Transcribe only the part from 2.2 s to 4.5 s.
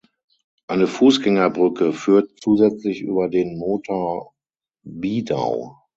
zusätzlich über den Mota